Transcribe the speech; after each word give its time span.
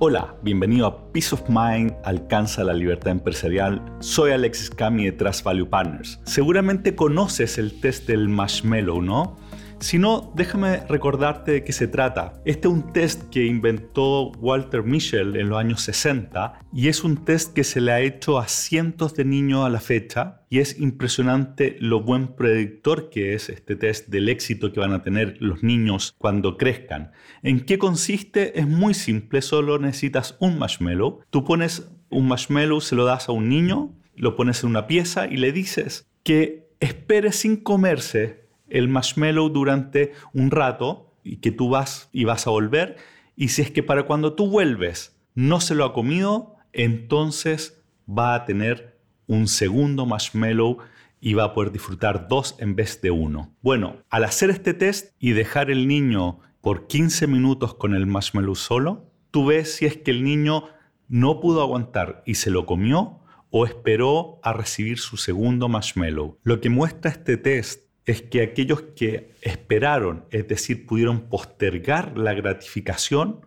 Hola, 0.00 0.36
bienvenido 0.44 0.86
a 0.86 1.12
Peace 1.12 1.34
of 1.34 1.42
Mind 1.48 1.92
alcanza 2.04 2.62
la 2.62 2.72
libertad 2.72 3.10
empresarial. 3.10 3.82
Soy 3.98 4.30
Alexis 4.30 4.70
Cami 4.70 5.06
de 5.06 5.10
Trust 5.10 5.42
Value 5.42 5.68
Partners. 5.68 6.20
Seguramente 6.22 6.94
conoces 6.94 7.58
el 7.58 7.80
test 7.80 8.06
del 8.06 8.28
marshmallow, 8.28 9.02
¿no? 9.02 9.36
Si 9.80 9.96
no, 9.96 10.32
déjame 10.34 10.80
recordarte 10.88 11.52
de 11.52 11.64
qué 11.64 11.72
se 11.72 11.86
trata. 11.86 12.42
Este 12.44 12.66
es 12.66 12.74
un 12.74 12.92
test 12.92 13.30
que 13.30 13.46
inventó 13.46 14.32
Walter 14.32 14.82
Mischel 14.82 15.36
en 15.36 15.48
los 15.48 15.58
años 15.58 15.82
60 15.82 16.60
y 16.72 16.88
es 16.88 17.04
un 17.04 17.24
test 17.24 17.54
que 17.54 17.62
se 17.62 17.80
le 17.80 17.92
ha 17.92 18.00
hecho 18.00 18.38
a 18.38 18.48
cientos 18.48 19.14
de 19.14 19.24
niños 19.24 19.64
a 19.64 19.70
la 19.70 19.78
fecha 19.78 20.42
y 20.50 20.58
es 20.58 20.80
impresionante 20.80 21.76
lo 21.78 22.02
buen 22.02 22.34
predictor 22.34 23.08
que 23.08 23.34
es 23.34 23.48
este 23.48 23.76
test 23.76 24.08
del 24.08 24.28
éxito 24.28 24.72
que 24.72 24.80
van 24.80 24.92
a 24.92 25.02
tener 25.04 25.36
los 25.38 25.62
niños 25.62 26.12
cuando 26.18 26.56
crezcan. 26.56 27.12
¿En 27.44 27.60
qué 27.60 27.78
consiste? 27.78 28.58
Es 28.58 28.66
muy 28.66 28.94
simple, 28.94 29.42
solo 29.42 29.78
necesitas 29.78 30.36
un 30.40 30.58
marshmallow. 30.58 31.20
Tú 31.30 31.44
pones 31.44 31.88
un 32.10 32.26
marshmallow, 32.26 32.80
se 32.80 32.96
lo 32.96 33.04
das 33.04 33.28
a 33.28 33.32
un 33.32 33.48
niño, 33.48 33.94
lo 34.16 34.34
pones 34.34 34.64
en 34.64 34.70
una 34.70 34.88
pieza 34.88 35.28
y 35.28 35.36
le 35.36 35.52
dices 35.52 36.08
que 36.24 36.68
espere 36.80 37.30
sin 37.30 37.56
comerse 37.56 38.47
el 38.70 38.88
marshmallow 38.88 39.48
durante 39.48 40.12
un 40.32 40.50
rato 40.50 41.14
y 41.22 41.36
que 41.36 41.50
tú 41.50 41.68
vas 41.70 42.08
y 42.12 42.24
vas 42.24 42.46
a 42.46 42.50
volver. 42.50 42.96
Y 43.36 43.48
si 43.48 43.62
es 43.62 43.70
que 43.70 43.82
para 43.82 44.04
cuando 44.04 44.34
tú 44.34 44.48
vuelves 44.48 45.16
no 45.34 45.60
se 45.60 45.74
lo 45.74 45.84
ha 45.84 45.92
comido, 45.92 46.56
entonces 46.72 47.82
va 48.08 48.34
a 48.34 48.44
tener 48.44 48.98
un 49.26 49.46
segundo 49.46 50.06
marshmallow 50.06 50.78
y 51.20 51.34
va 51.34 51.44
a 51.44 51.54
poder 51.54 51.72
disfrutar 51.72 52.28
dos 52.28 52.56
en 52.58 52.76
vez 52.76 53.00
de 53.00 53.10
uno. 53.10 53.54
Bueno, 53.60 54.04
al 54.08 54.24
hacer 54.24 54.50
este 54.50 54.74
test 54.74 55.14
y 55.18 55.32
dejar 55.32 55.70
el 55.70 55.88
niño 55.88 56.40
por 56.60 56.86
15 56.86 57.26
minutos 57.26 57.74
con 57.74 57.94
el 57.94 58.06
marshmallow 58.06 58.54
solo, 58.54 59.10
tú 59.30 59.46
ves 59.46 59.74
si 59.74 59.86
es 59.86 59.96
que 59.96 60.10
el 60.10 60.24
niño 60.24 60.64
no 61.08 61.40
pudo 61.40 61.62
aguantar 61.62 62.22
y 62.26 62.34
se 62.34 62.50
lo 62.50 62.66
comió 62.66 63.20
o 63.50 63.64
esperó 63.64 64.38
a 64.42 64.52
recibir 64.52 64.98
su 64.98 65.16
segundo 65.16 65.68
marshmallow. 65.68 66.38
Lo 66.42 66.60
que 66.60 66.70
muestra 66.70 67.10
este 67.10 67.36
test 67.36 67.87
es 68.08 68.22
que 68.22 68.40
aquellos 68.40 68.80
que 68.96 69.34
esperaron, 69.42 70.24
es 70.30 70.48
decir, 70.48 70.86
pudieron 70.86 71.28
postergar 71.28 72.16
la 72.16 72.32
gratificación 72.32 73.42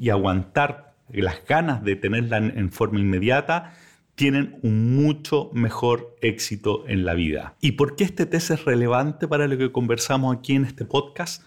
y 0.00 0.10
aguantar 0.10 0.96
las 1.12 1.46
ganas 1.46 1.84
de 1.84 1.94
tenerla 1.94 2.38
en 2.38 2.72
forma 2.72 2.98
inmediata, 2.98 3.72
tienen 4.16 4.58
un 4.62 4.96
mucho 4.96 5.52
mejor 5.52 6.16
éxito 6.22 6.88
en 6.88 7.04
la 7.04 7.14
vida. 7.14 7.54
¿Y 7.60 7.72
por 7.72 7.94
qué 7.94 8.02
este 8.02 8.26
test 8.26 8.50
es 8.50 8.64
relevante 8.64 9.28
para 9.28 9.46
lo 9.46 9.56
que 9.56 9.70
conversamos 9.70 10.36
aquí 10.36 10.56
en 10.56 10.64
este 10.64 10.84
podcast? 10.84 11.44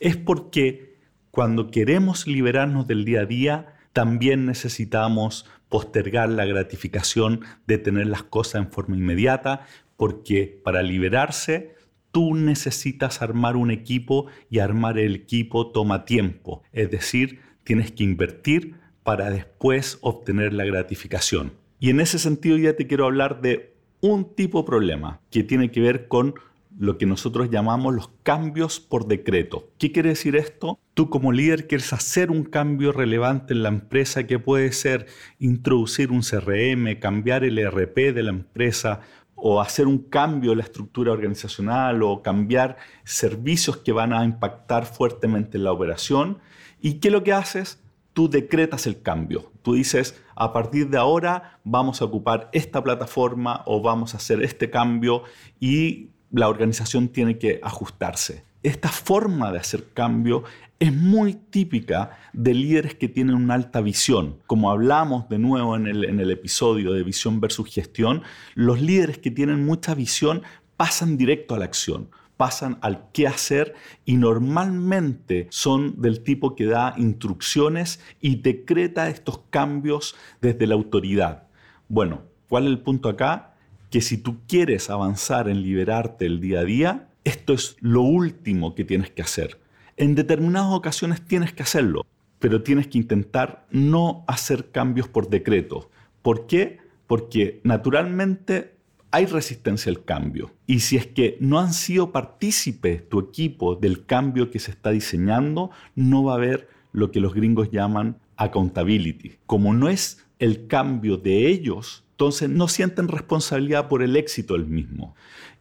Es 0.00 0.16
porque 0.16 0.96
cuando 1.30 1.70
queremos 1.70 2.26
liberarnos 2.26 2.86
del 2.86 3.04
día 3.04 3.20
a 3.20 3.26
día, 3.26 3.74
también 3.92 4.46
necesitamos 4.46 5.44
postergar 5.68 6.30
la 6.30 6.46
gratificación 6.46 7.42
de 7.66 7.76
tener 7.76 8.06
las 8.06 8.22
cosas 8.22 8.62
en 8.62 8.72
forma 8.72 8.96
inmediata, 8.96 9.66
porque 9.98 10.62
para 10.64 10.82
liberarse 10.82 11.75
tú 12.16 12.34
necesitas 12.34 13.20
armar 13.20 13.56
un 13.56 13.70
equipo 13.70 14.24
y 14.48 14.60
armar 14.60 14.98
el 14.98 15.16
equipo 15.16 15.70
toma 15.70 16.06
tiempo. 16.06 16.62
Es 16.72 16.90
decir, 16.90 17.40
tienes 17.62 17.92
que 17.92 18.04
invertir 18.04 18.76
para 19.02 19.28
después 19.28 19.98
obtener 20.00 20.54
la 20.54 20.64
gratificación. 20.64 21.52
Y 21.78 21.90
en 21.90 22.00
ese 22.00 22.18
sentido 22.18 22.56
ya 22.56 22.74
te 22.74 22.86
quiero 22.86 23.04
hablar 23.04 23.42
de 23.42 23.74
un 24.00 24.34
tipo 24.34 24.62
de 24.62 24.66
problema 24.66 25.20
que 25.30 25.42
tiene 25.42 25.70
que 25.70 25.82
ver 25.82 26.08
con 26.08 26.36
lo 26.78 26.96
que 26.96 27.04
nosotros 27.04 27.50
llamamos 27.50 27.94
los 27.94 28.08
cambios 28.22 28.80
por 28.80 29.06
decreto. 29.08 29.68
¿Qué 29.76 29.92
quiere 29.92 30.08
decir 30.08 30.36
esto? 30.36 30.78
Tú 30.94 31.10
como 31.10 31.32
líder 31.32 31.66
quieres 31.66 31.92
hacer 31.92 32.30
un 32.30 32.44
cambio 32.44 32.92
relevante 32.92 33.52
en 33.52 33.62
la 33.62 33.68
empresa 33.68 34.26
que 34.26 34.38
puede 34.38 34.72
ser 34.72 35.04
introducir 35.38 36.12
un 36.12 36.22
CRM, 36.22 36.98
cambiar 36.98 37.44
el 37.44 37.58
ERP 37.58 38.14
de 38.14 38.22
la 38.22 38.30
empresa, 38.30 39.02
o 39.36 39.60
hacer 39.60 39.86
un 39.86 39.98
cambio 39.98 40.52
en 40.52 40.58
la 40.58 40.64
estructura 40.64 41.12
organizacional 41.12 42.02
o 42.02 42.22
cambiar 42.22 42.78
servicios 43.04 43.76
que 43.76 43.92
van 43.92 44.12
a 44.12 44.24
impactar 44.24 44.86
fuertemente 44.86 45.58
en 45.58 45.64
la 45.64 45.72
operación. 45.72 46.38
¿Y 46.80 46.94
qué 46.94 47.08
es 47.08 47.12
lo 47.12 47.22
que 47.22 47.34
haces? 47.34 47.82
Tú 48.14 48.30
decretas 48.30 48.86
el 48.86 49.02
cambio. 49.02 49.52
Tú 49.62 49.74
dices, 49.74 50.20
a 50.34 50.52
partir 50.52 50.88
de 50.88 50.96
ahora 50.96 51.60
vamos 51.64 52.00
a 52.00 52.06
ocupar 52.06 52.48
esta 52.52 52.82
plataforma 52.82 53.62
o 53.66 53.82
vamos 53.82 54.14
a 54.14 54.16
hacer 54.16 54.42
este 54.42 54.70
cambio 54.70 55.22
y 55.60 56.08
la 56.30 56.48
organización 56.48 57.08
tiene 57.08 57.38
que 57.38 57.60
ajustarse. 57.62 58.44
Esta 58.62 58.88
forma 58.88 59.52
de 59.52 59.58
hacer 59.58 59.92
cambio 59.92 60.44
es 60.78 60.92
muy 60.92 61.34
típica 61.34 62.18
de 62.32 62.52
líderes 62.52 62.94
que 62.94 63.08
tienen 63.08 63.34
una 63.34 63.54
alta 63.54 63.80
visión. 63.80 64.38
Como 64.46 64.70
hablamos 64.70 65.28
de 65.28 65.38
nuevo 65.38 65.74
en 65.76 65.86
el, 65.86 66.30
episodio 66.30 66.92
de 66.92 67.02
visión 67.02 67.40
versus 67.40 67.72
gestión, 67.72 68.22
los 68.54 68.80
líderes 68.80 69.18
que 69.18 69.30
tienen 69.30 69.64
mucha 69.64 69.94
visión 69.94 70.42
pasan 70.76 71.16
directo 71.16 71.54
a 71.54 71.58
la 71.58 71.64
acción 71.64 72.10
pasan 72.36 72.76
al 72.82 73.10
qué 73.12 73.26
hacer 73.26 73.74
y 74.04 74.18
normalmente 74.18 75.46
son 75.50 76.02
del 76.02 76.22
tipo 76.22 76.54
que 76.54 76.66
da 76.66 76.94
instrucciones 76.98 77.98
y 78.20 78.36
decreta 78.36 79.08
estos 79.08 79.40
cambios 79.48 80.14
desde 80.42 80.66
la 80.66 80.74
autoridad. 80.74 81.44
Bueno, 81.88 82.24
¿cuál 82.50 82.64
es 82.64 82.70
el 82.72 82.80
punto 82.80 83.08
acá? 83.08 83.54
Que 83.90 84.02
si 84.02 84.18
tú 84.18 84.40
quieres 84.46 84.90
avanzar 84.90 85.48
en 85.48 85.62
liberarte 85.62 86.26
el 86.26 86.40
día 86.42 86.60
a 86.60 86.64
día, 86.64 87.08
esto 87.24 87.54
es 87.54 87.76
lo 87.80 88.02
último 88.02 88.74
que 88.74 88.84
tienes 88.84 89.10
que 89.10 89.22
hacer. 89.22 89.58
En 89.96 90.14
determinadas 90.14 90.72
ocasiones 90.72 91.22
tienes 91.22 91.52
que 91.52 91.62
hacerlo, 91.62 92.06
pero 92.38 92.62
tienes 92.62 92.86
que 92.86 92.98
intentar 92.98 93.66
no 93.70 94.24
hacer 94.28 94.70
cambios 94.70 95.08
por 95.08 95.30
decreto. 95.30 95.90
¿Por 96.22 96.46
qué? 96.46 96.78
Porque 97.06 97.60
naturalmente 97.64 98.76
hay 99.10 99.26
resistencia 99.26 99.90
al 99.90 100.04
cambio. 100.04 100.52
Y 100.66 100.80
si 100.80 100.96
es 100.96 101.06
que 101.06 101.38
no 101.40 101.58
han 101.58 101.72
sido 101.72 102.12
partícipes 102.12 103.08
tu 103.08 103.20
equipo 103.20 103.74
del 103.74 104.04
cambio 104.04 104.50
que 104.50 104.58
se 104.58 104.70
está 104.70 104.90
diseñando, 104.90 105.70
no 105.94 106.24
va 106.24 106.32
a 106.32 106.36
haber 106.36 106.68
lo 106.92 107.10
que 107.10 107.20
los 107.20 107.32
gringos 107.32 107.70
llaman 107.70 108.18
accountability. 108.36 109.36
Como 109.46 109.72
no 109.72 109.88
es 109.88 110.26
el 110.38 110.66
cambio 110.66 111.16
de 111.16 111.46
ellos, 111.46 112.04
entonces 112.10 112.50
no 112.50 112.68
sienten 112.68 113.08
responsabilidad 113.08 113.88
por 113.88 114.02
el 114.02 114.16
éxito 114.16 114.54
del 114.54 114.66
mismo. 114.66 115.14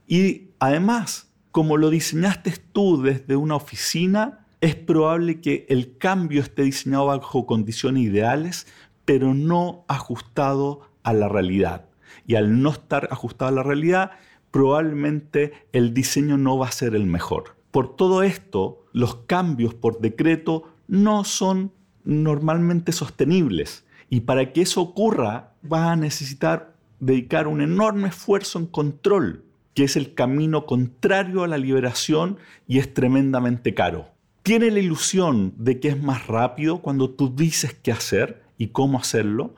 Y 0.07 0.50
además, 0.59 1.31
como 1.55 1.77
lo 1.77 1.89
diseñaste 1.89 2.51
tú 2.73 3.01
desde 3.01 3.38
una 3.38 3.55
oficina, 3.55 4.45
es 4.59 4.75
probable 4.75 5.39
que 5.39 5.66
el 5.69 5.97
cambio 5.97 6.41
esté 6.41 6.63
diseñado 6.63 7.05
bajo 7.05 7.45
condiciones 7.45 8.03
ideales, 8.03 8.67
pero 9.05 9.33
no 9.33 9.85
ajustado 9.88 10.81
a 11.03 11.13
la 11.13 11.29
realidad. 11.29 11.85
Y 12.27 12.35
al 12.35 12.61
no 12.61 12.71
estar 12.71 13.07
ajustado 13.09 13.47
a 13.47 13.55
la 13.55 13.63
realidad, 13.63 14.11
probablemente 14.51 15.53
el 15.71 15.94
diseño 15.94 16.38
no 16.38 16.57
va 16.57 16.67
a 16.67 16.73
ser 16.73 16.94
el 16.94 17.05
mejor. 17.05 17.55
Por 17.71 17.95
todo 17.95 18.21
esto, 18.21 18.83
los 18.91 19.15
cambios 19.25 19.73
por 19.73 20.01
decreto 20.01 20.63
no 20.89 21.23
son 21.23 21.71
normalmente 22.03 22.91
sostenibles. 22.91 23.85
Y 24.09 24.19
para 24.19 24.51
que 24.51 24.63
eso 24.63 24.81
ocurra, 24.81 25.53
va 25.71 25.94
a 25.94 25.95
necesitar 25.95 26.75
dedicar 26.99 27.47
un 27.47 27.61
enorme 27.61 28.09
esfuerzo 28.09 28.59
en 28.59 28.65
control 28.65 29.45
que 29.75 29.84
es 29.84 29.96
el 29.97 30.16
camino 30.16 30.66
contrario 30.66 31.44
a 31.44 31.47
la 31.47 31.59
liberación 31.59 32.40
y 32.66 32.80
es 32.80 32.94
tremendamente 32.94 33.75
caro. 33.75 34.09
Tiene 34.41 34.72
la 34.72 34.80
ilusión 34.80 35.53
de 35.58 35.80
que 35.80 35.90
es 35.90 36.02
más 36.02 36.28
rápido 36.28 36.81
cuando 36.81 37.09
tú 37.09 37.36
dices 37.36 37.78
qué 37.84 37.91
hacer 37.91 38.41
y 38.58 38.68
cómo 38.68 38.97
hacerlo, 38.97 39.53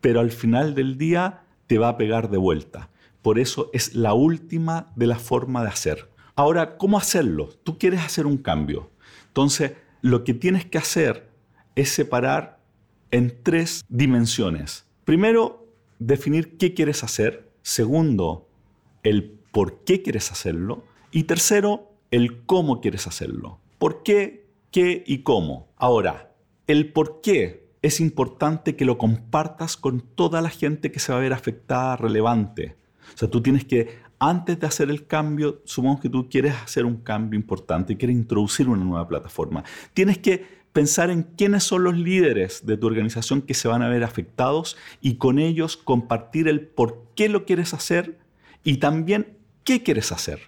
pero 0.00 0.20
al 0.20 0.32
final 0.32 0.74
del 0.74 0.98
día 0.98 1.44
te 1.68 1.78
va 1.78 1.90
a 1.90 1.96
pegar 1.96 2.28
de 2.28 2.38
vuelta. 2.38 2.90
Por 3.22 3.38
eso 3.38 3.70
es 3.72 3.94
la 3.94 4.14
última 4.14 4.92
de 4.96 5.06
la 5.06 5.18
forma 5.18 5.62
de 5.62 5.68
hacer. 5.68 6.10
Ahora, 6.34 6.76
¿cómo 6.76 6.98
hacerlo? 6.98 7.48
Tú 7.62 7.78
quieres 7.78 8.00
hacer 8.00 8.26
un 8.26 8.38
cambio. 8.38 8.90
Entonces, 9.28 9.74
lo 10.00 10.24
que 10.24 10.34
tienes 10.34 10.66
que 10.66 10.78
hacer 10.78 11.30
es 11.76 11.90
separar 11.90 12.58
en 13.12 13.32
tres 13.44 13.84
dimensiones. 13.88 14.86
Primero, 15.04 15.68
definir 16.00 16.56
qué 16.56 16.74
quieres 16.74 17.04
hacer. 17.04 17.48
Segundo, 17.62 18.48
el 19.04 19.41
por 19.52 19.84
qué 19.84 20.02
quieres 20.02 20.32
hacerlo. 20.32 20.84
Y 21.12 21.24
tercero, 21.24 21.92
el 22.10 22.42
cómo 22.44 22.80
quieres 22.80 23.06
hacerlo. 23.06 23.60
¿Por 23.78 24.02
qué, 24.02 24.46
qué 24.70 25.04
y 25.06 25.18
cómo? 25.18 25.68
Ahora, 25.76 26.34
el 26.66 26.92
por 26.92 27.20
qué 27.20 27.70
es 27.82 28.00
importante 28.00 28.76
que 28.76 28.84
lo 28.84 28.98
compartas 28.98 29.76
con 29.76 30.00
toda 30.00 30.40
la 30.40 30.50
gente 30.50 30.90
que 30.90 31.00
se 31.00 31.12
va 31.12 31.18
a 31.18 31.22
ver 31.22 31.32
afectada, 31.32 31.96
relevante. 31.96 32.76
O 33.14 33.18
sea, 33.18 33.28
tú 33.28 33.42
tienes 33.42 33.64
que, 33.64 33.98
antes 34.18 34.58
de 34.60 34.66
hacer 34.66 34.88
el 34.88 35.06
cambio, 35.06 35.60
supongamos 35.64 36.00
que 36.00 36.08
tú 36.08 36.28
quieres 36.28 36.54
hacer 36.54 36.84
un 36.84 36.96
cambio 36.96 37.38
importante, 37.38 37.96
quieres 37.96 38.16
introducir 38.16 38.68
una 38.68 38.84
nueva 38.84 39.08
plataforma. 39.08 39.64
Tienes 39.94 40.18
que 40.18 40.62
pensar 40.72 41.10
en 41.10 41.24
quiénes 41.24 41.64
son 41.64 41.84
los 41.84 41.96
líderes 41.96 42.64
de 42.64 42.76
tu 42.76 42.86
organización 42.86 43.42
que 43.42 43.54
se 43.54 43.68
van 43.68 43.82
a 43.82 43.88
ver 43.88 44.04
afectados 44.04 44.76
y 45.00 45.16
con 45.16 45.38
ellos 45.38 45.76
compartir 45.76 46.48
el 46.48 46.66
por 46.66 47.08
qué 47.14 47.28
lo 47.28 47.44
quieres 47.44 47.74
hacer 47.74 48.18
y 48.64 48.78
también 48.78 49.36
qué 49.64 49.82
quieres 49.82 50.12
hacer. 50.12 50.40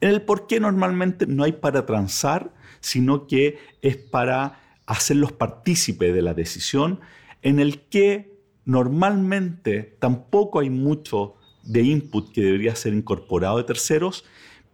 En 0.00 0.10
el 0.10 0.22
por 0.22 0.46
qué 0.46 0.60
normalmente 0.60 1.26
no 1.26 1.44
hay 1.44 1.52
para 1.52 1.86
transar, 1.86 2.52
sino 2.80 3.26
que 3.26 3.58
es 3.82 3.96
para 3.96 4.60
hacerlos 4.86 5.32
partícipes 5.32 6.14
de 6.14 6.22
la 6.22 6.34
decisión 6.34 7.00
en 7.42 7.60
el 7.60 7.80
que 7.82 8.34
normalmente 8.64 9.96
tampoco 9.98 10.60
hay 10.60 10.70
mucho 10.70 11.36
de 11.62 11.82
input 11.82 12.32
que 12.32 12.42
debería 12.42 12.74
ser 12.76 12.94
incorporado 12.94 13.58
de 13.58 13.64
terceros, 13.64 14.24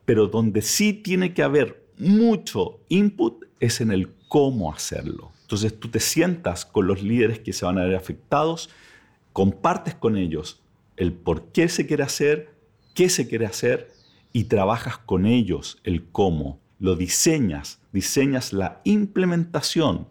pero 0.05 0.27
donde 0.27 0.63
sí 0.63 0.93
tiene 0.93 1.35
que 1.35 1.43
haber 1.43 1.85
mucho 1.99 2.81
input 2.89 3.45
es 3.61 3.81
en 3.81 3.93
el 3.93 4.13
cómo 4.29 4.73
hacerlo. 4.73 5.33
Entonces 5.43 5.79
tú 5.79 5.89
te 5.89 6.01
sientas 6.01 6.65
con 6.65 6.87
los 6.87 7.03
líderes 7.03 7.41
que 7.41 7.53
se 7.53 7.65
van 7.65 7.79
a 7.79 7.85
ver 7.85 7.97
afectados, 7.97 8.71
compartes 9.33 9.95
con 9.95 10.17
ellos 10.17 10.63
el 10.97 11.13
por 11.13 11.51
qué 11.53 11.69
se 11.69 11.87
quiere 11.87 12.03
hacer, 12.03 12.50
qué 12.95 13.09
se 13.09 13.29
quiere 13.29 13.47
hacer 13.47 13.91
y 14.33 14.45
trabajas 14.45 14.99
con 14.99 15.27
ellos 15.27 15.79
el 15.85 16.09
cómo. 16.11 16.61
Lo 16.79 16.97
diseñas, 16.97 17.81
diseñas 17.93 18.53
la 18.53 18.81
implementación 18.85 20.09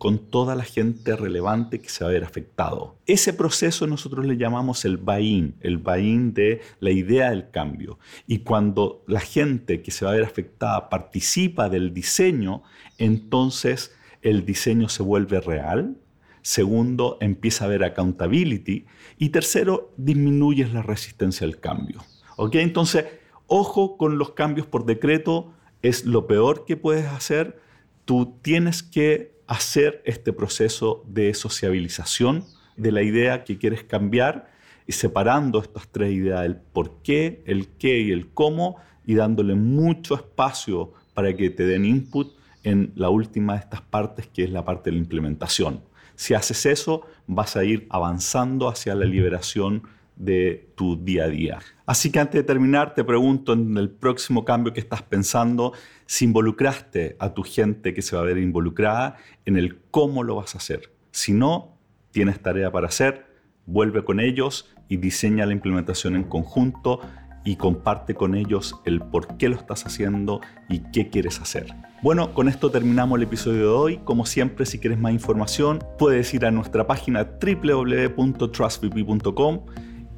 con 0.00 0.30
toda 0.30 0.54
la 0.54 0.64
gente 0.64 1.14
relevante 1.14 1.78
que 1.78 1.90
se 1.90 2.02
va 2.02 2.08
a 2.08 2.14
ver 2.14 2.24
afectado. 2.24 2.96
Ese 3.04 3.34
proceso 3.34 3.86
nosotros 3.86 4.24
le 4.24 4.38
llamamos 4.38 4.86
el 4.86 4.96
buy-in, 4.96 5.56
el 5.60 5.76
buy-in 5.76 6.32
de 6.32 6.62
la 6.80 6.90
idea 6.90 7.28
del 7.28 7.50
cambio. 7.50 7.98
Y 8.26 8.38
cuando 8.38 9.04
la 9.06 9.20
gente 9.20 9.82
que 9.82 9.90
se 9.90 10.06
va 10.06 10.12
a 10.12 10.14
ver 10.14 10.24
afectada 10.24 10.88
participa 10.88 11.68
del 11.68 11.92
diseño, 11.92 12.62
entonces 12.96 13.94
el 14.22 14.46
diseño 14.46 14.88
se 14.88 15.02
vuelve 15.02 15.38
real. 15.38 15.98
Segundo, 16.40 17.18
empieza 17.20 17.64
a 17.64 17.66
haber 17.66 17.84
accountability. 17.84 18.86
Y 19.18 19.28
tercero, 19.28 19.92
disminuyes 19.98 20.72
la 20.72 20.80
resistencia 20.80 21.46
al 21.46 21.60
cambio. 21.60 22.02
¿Ok? 22.40 22.54
Entonces, 22.54 23.04
ojo 23.48 23.98
con 23.98 24.16
los 24.16 24.30
cambios 24.30 24.66
por 24.66 24.86
decreto, 24.86 25.52
es 25.82 26.06
lo 26.06 26.26
peor 26.26 26.64
que 26.64 26.78
puedes 26.78 27.04
hacer. 27.04 27.60
Tú 28.06 28.38
tienes 28.40 28.82
que 28.82 29.38
hacer 29.46 30.00
este 30.06 30.32
proceso 30.32 31.04
de 31.06 31.34
sociabilización 31.34 32.46
de 32.78 32.92
la 32.92 33.02
idea 33.02 33.44
que 33.44 33.58
quieres 33.58 33.84
cambiar 33.84 34.50
y 34.86 34.92
separando 34.92 35.60
estas 35.60 35.88
tres 35.88 36.12
ideas, 36.12 36.46
el 36.46 36.56
por 36.56 37.02
qué, 37.02 37.42
el 37.44 37.68
qué 37.76 38.00
y 38.00 38.10
el 38.10 38.32
cómo, 38.32 38.76
y 39.04 39.16
dándole 39.16 39.54
mucho 39.54 40.14
espacio 40.14 40.94
para 41.12 41.36
que 41.36 41.50
te 41.50 41.66
den 41.66 41.84
input 41.84 42.32
en 42.64 42.90
la 42.94 43.10
última 43.10 43.52
de 43.52 43.58
estas 43.58 43.82
partes, 43.82 44.26
que 44.28 44.44
es 44.44 44.50
la 44.50 44.64
parte 44.64 44.88
de 44.88 44.96
la 44.96 45.02
implementación. 45.02 45.82
Si 46.14 46.32
haces 46.32 46.64
eso, 46.64 47.02
vas 47.26 47.54
a 47.56 47.64
ir 47.64 47.86
avanzando 47.90 48.70
hacia 48.70 48.94
la 48.94 49.04
liberación 49.04 49.82
de 50.20 50.70
tu 50.76 51.02
día 51.02 51.24
a 51.24 51.28
día. 51.28 51.58
Así 51.86 52.12
que 52.12 52.20
antes 52.20 52.34
de 52.34 52.42
terminar, 52.42 52.94
te 52.94 53.02
pregunto 53.02 53.54
en 53.54 53.78
el 53.78 53.88
próximo 53.90 54.44
cambio 54.44 54.74
que 54.74 54.80
estás 54.80 55.02
pensando, 55.02 55.72
si 56.04 56.26
involucraste 56.26 57.16
a 57.18 57.32
tu 57.32 57.42
gente 57.42 57.94
que 57.94 58.02
se 58.02 58.14
va 58.14 58.22
a 58.22 58.26
ver 58.26 58.36
involucrada 58.36 59.16
en 59.46 59.56
el 59.56 59.80
cómo 59.90 60.22
lo 60.22 60.36
vas 60.36 60.54
a 60.54 60.58
hacer. 60.58 60.92
Si 61.10 61.32
no, 61.32 61.78
tienes 62.10 62.38
tarea 62.40 62.70
para 62.70 62.88
hacer, 62.88 63.24
vuelve 63.64 64.04
con 64.04 64.20
ellos 64.20 64.70
y 64.88 64.98
diseña 64.98 65.46
la 65.46 65.52
implementación 65.52 66.16
en 66.16 66.24
conjunto 66.24 67.00
y 67.42 67.56
comparte 67.56 68.14
con 68.14 68.34
ellos 68.34 68.78
el 68.84 69.00
por 69.00 69.38
qué 69.38 69.48
lo 69.48 69.56
estás 69.56 69.86
haciendo 69.86 70.42
y 70.68 70.80
qué 70.92 71.08
quieres 71.08 71.40
hacer. 71.40 71.68
Bueno, 72.02 72.34
con 72.34 72.48
esto 72.48 72.70
terminamos 72.70 73.16
el 73.16 73.22
episodio 73.22 73.60
de 73.60 73.68
hoy. 73.68 73.96
Como 74.04 74.26
siempre, 74.26 74.66
si 74.66 74.78
quieres 74.78 74.98
más 74.98 75.12
información, 75.12 75.82
puedes 75.98 76.34
ir 76.34 76.44
a 76.44 76.50
nuestra 76.50 76.86
página 76.86 77.26
www.trustvp.com 77.40 79.60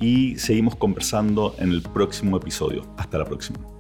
y 0.01 0.37
seguimos 0.39 0.77
conversando 0.77 1.55
en 1.59 1.71
el 1.71 1.83
próximo 1.83 2.37
episodio. 2.37 2.85
Hasta 2.97 3.19
la 3.19 3.25
próxima. 3.25 3.72